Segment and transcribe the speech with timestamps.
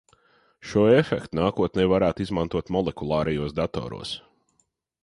[0.69, 4.17] Šo efektu nākotnē varētu izmantot molekulārajos datoros.